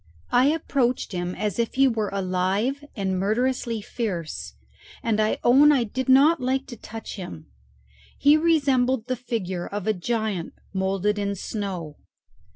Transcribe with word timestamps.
I 0.31 0.47
approached 0.47 1.11
him 1.11 1.35
as 1.35 1.59
if 1.59 1.75
he 1.75 1.87
were 1.87 2.09
alive 2.09 2.83
and 2.95 3.19
murderously 3.19 3.81
fierce, 3.81 4.53
and 5.03 5.19
I 5.19 5.37
own 5.43 5.71
I 5.71 5.83
did 5.83 6.09
not 6.09 6.41
like 6.41 6.65
to 6.69 6.75
touch 6.75 7.17
him. 7.17 7.45
He 8.17 8.35
resembled 8.35 9.05
the 9.05 9.15
figure 9.15 9.67
of 9.67 9.85
a 9.85 9.93
giant 9.93 10.53
moulded 10.73 11.19
in 11.19 11.35
snow. 11.35 11.97